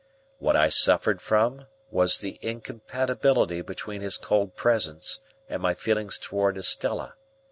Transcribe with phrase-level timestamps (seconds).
[0.39, 6.57] What I suffered from, was the incompatibility between his cold presence and my feelings towards
[6.57, 7.13] Estella.